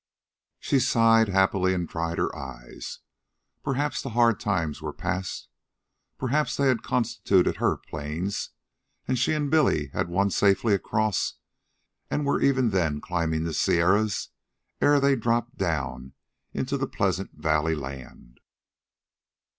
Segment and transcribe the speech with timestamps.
[0.59, 3.01] She sighed happily and dried her eyes.
[3.63, 5.47] Perhaps the hard times were past.
[6.17, 8.49] Perhaps they had constituted HER Plains,
[9.07, 11.35] and she and Billy had won safely across
[12.09, 14.29] and were even then climbing the Sierras
[14.81, 16.13] ere they dropped down
[16.51, 18.39] into the pleasant valley land.